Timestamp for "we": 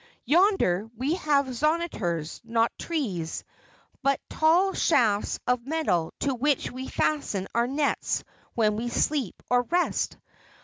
0.97-1.13, 6.71-6.87, 8.77-8.89